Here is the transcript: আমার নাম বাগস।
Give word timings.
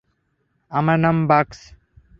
আমার 0.71 0.97
নাম 0.99 1.17
বাগস। 1.27 1.59